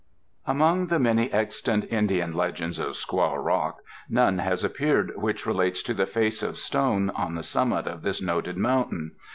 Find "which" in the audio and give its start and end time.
5.15-5.45